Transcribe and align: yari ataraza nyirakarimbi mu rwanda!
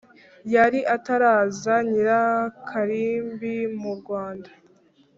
yari 0.53 0.79
ataraza 0.95 1.75
nyirakarimbi 1.89 3.55
mu 3.81 3.91
rwanda! 3.99 4.49